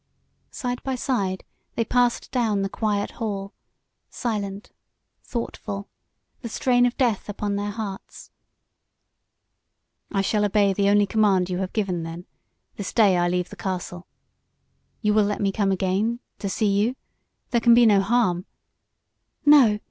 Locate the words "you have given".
11.51-12.01